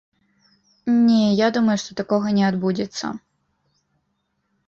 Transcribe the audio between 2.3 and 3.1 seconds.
не адбудзецца.